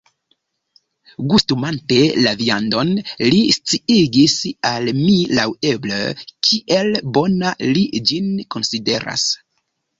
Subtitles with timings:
[1.33, 2.93] Gustumante la viandon,
[3.27, 4.39] li sciigis
[4.71, 6.01] al mi laŭeble,
[6.49, 9.31] kiel bona li ĝin konsideras.